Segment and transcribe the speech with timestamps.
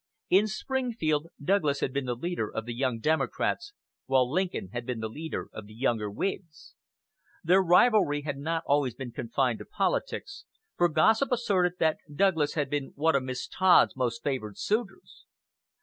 [0.31, 3.71] In Springfield, Douglas had been the leader of the young Democrats,
[4.07, 6.73] while Lincoln had been leader of the younger Whigs.
[7.43, 10.45] Their rivalry had not always been confined to politics,
[10.75, 15.27] for gossip asserted that Douglas had been one of Miss Todd's more favored suitors.